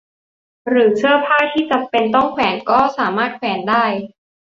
[0.69, 3.85] หรือเสื้อผ้าที่จำเป็นต้องแขวนก็สามารถแขวนได้